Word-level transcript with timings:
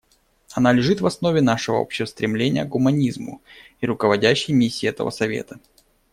Она 0.53 0.73
лежит 0.73 0.99
в 0.99 1.05
основе 1.05 1.41
нашего 1.41 1.79
общего 1.79 2.07
стремления 2.07 2.65
к 2.65 2.69
гуманизму 2.69 3.39
и 3.81 3.85
руководящей 3.85 4.53
миссии 4.55 4.89
этого 4.89 5.11
Совета. 5.11 5.59